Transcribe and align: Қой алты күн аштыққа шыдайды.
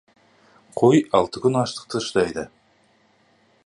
Қой 0.81 1.03
алты 1.19 1.43
күн 1.45 1.59
аштыққа 1.61 2.03
шыдайды. 2.09 2.51